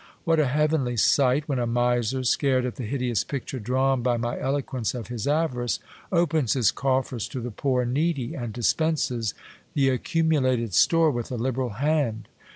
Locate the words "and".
7.83-7.93, 8.33-8.51